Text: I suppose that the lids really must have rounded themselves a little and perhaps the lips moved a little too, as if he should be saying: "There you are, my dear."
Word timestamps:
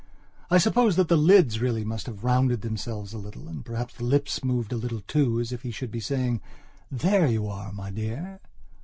I 0.49 0.57
suppose 0.57 0.95
that 0.95 1.09
the 1.09 1.15
lids 1.15 1.61
really 1.61 1.83
must 1.85 2.07
have 2.07 2.23
rounded 2.23 2.61
themselves 2.61 3.13
a 3.13 3.19
little 3.19 3.47
and 3.47 3.63
perhaps 3.63 3.93
the 3.93 4.03
lips 4.03 4.43
moved 4.43 4.73
a 4.73 4.75
little 4.75 5.01
too, 5.01 5.39
as 5.39 5.51
if 5.51 5.61
he 5.61 5.69
should 5.69 5.91
be 5.91 5.99
saying: 5.99 6.41
"There 6.89 7.27
you 7.27 7.45
are, 7.47 7.71
my 7.71 7.91
dear." 7.91 8.39